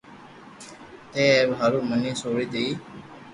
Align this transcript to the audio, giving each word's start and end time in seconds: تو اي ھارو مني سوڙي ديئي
تو 0.61 1.17
اي 1.17 1.25
ھارو 1.59 1.79
مني 1.89 2.11
سوڙي 2.21 2.45
ديئي 2.53 2.71